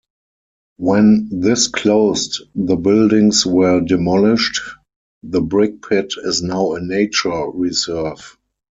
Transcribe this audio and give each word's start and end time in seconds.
When 0.77 1.29
this 1.31 1.67
closed 1.67 2.41
the 2.55 2.75
buildings 2.75 3.45
were 3.45 3.81
demolished; 3.81 4.59
the 5.21 5.41
brickpit 5.43 6.13
is 6.23 6.41
now 6.41 6.73
a 6.73 6.81
nature 6.81 7.51
reserve. 7.53 8.35